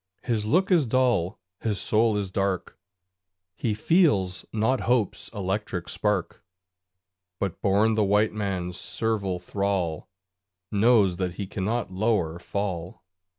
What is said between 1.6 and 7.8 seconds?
soul is dark; He feels not hope's electric spark; But,